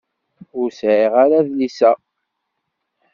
[0.59, 1.91] Ur sɛiɣ ara adlis-a.